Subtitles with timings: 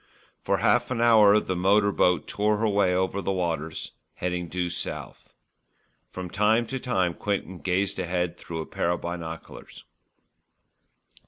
[0.41, 4.71] For half an hour the motor boat tore her way over the waters, heading due
[4.71, 5.35] south.
[6.09, 9.83] From time to time Quinton gazed ahead through a pair of binoculars.